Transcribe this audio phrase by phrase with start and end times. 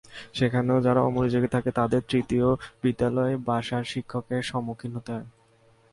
[0.33, 2.47] সেখানেও যারা অমনোযোগী থাকে তাদের তৃতীয়
[2.83, 5.27] বিদ্যালয় বাসার শিক্ষকের সম্মুখীন হতে হয়।